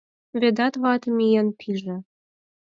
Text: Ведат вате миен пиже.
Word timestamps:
Ведат 0.39 0.73
вате 0.81 1.09
миен 1.17 1.47
пиже. 1.59 1.95